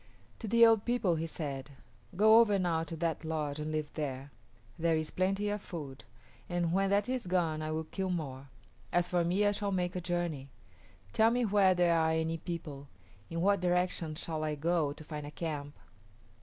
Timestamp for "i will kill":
7.61-8.09